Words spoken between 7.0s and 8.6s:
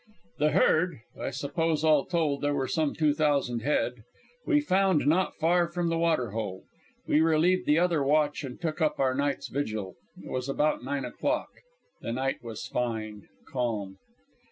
We relieved the other watch and